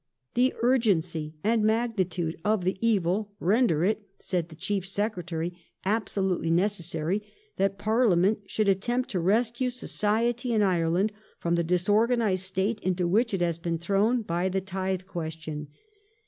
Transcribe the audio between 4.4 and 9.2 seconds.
the Chief Secretary, *' absolutely necessary that Parliament should attempt to